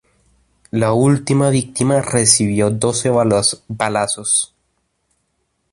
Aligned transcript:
La 0.71 0.93
última 0.93 1.51
víctima 1.51 2.01
recibió 2.01 2.71
doce 2.71 3.11
balazos. 3.11 4.55